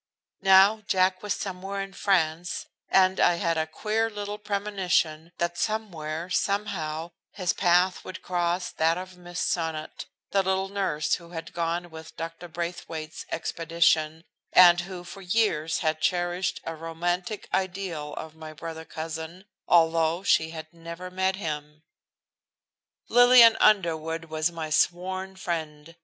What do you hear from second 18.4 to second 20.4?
brother cousin, although